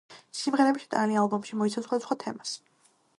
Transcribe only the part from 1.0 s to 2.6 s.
ალბომში, მოიცავს სხვადასხვა თემას.